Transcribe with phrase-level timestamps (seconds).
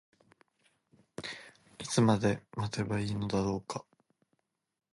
[1.77, 3.85] いつまで待てばいいのだろうか。